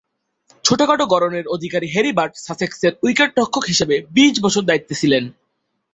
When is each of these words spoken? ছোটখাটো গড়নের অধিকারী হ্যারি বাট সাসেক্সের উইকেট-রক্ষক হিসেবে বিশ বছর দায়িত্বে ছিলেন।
ছোটখাটো 0.65 1.05
গড়নের 1.05 1.45
অধিকারী 1.47 1.87
হ্যারি 1.93 2.11
বাট 2.11 2.31
সাসেক্সের 2.37 2.93
উইকেট-রক্ষক 3.03 3.63
হিসেবে 3.65 3.95
বিশ 4.11 4.35
বছর 4.41 4.63
দায়িত্বে 4.65 4.95
ছিলেন। 4.95 5.23